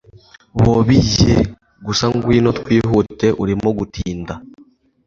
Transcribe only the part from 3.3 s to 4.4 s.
urimo gutinda